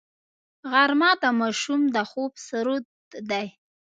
غرمه 0.71 1.11
د 1.21 1.23
ماشوم 1.39 1.81
د 1.95 1.97
خوب 2.09 2.31
سرود 2.47 2.85
دی 3.29 3.47